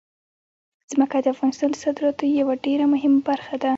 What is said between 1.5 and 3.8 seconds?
د صادراتو یوه ډېره مهمه برخه ده.